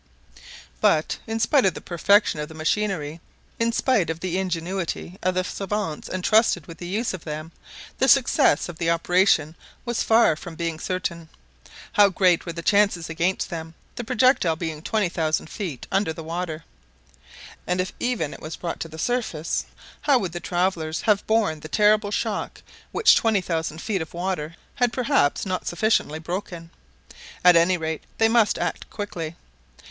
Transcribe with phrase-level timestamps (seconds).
[0.79, 3.21] But in spite of the perfection of the machinery,
[3.59, 7.51] in spite of the ingenuity of the savants entrusted with the use of them,
[7.99, 11.29] the success of the operation was far from being certain.
[11.91, 16.63] How great were the chances against them, the projectile being 20,000 feet under the water!
[17.67, 19.65] And if even it was brought to the surface,
[20.01, 24.91] how would the travelers have borne the terrible shock which 20,000 feet of water had
[24.91, 26.71] perhaps not sufficiently broken?
[27.45, 29.35] At any rate they must act quickly.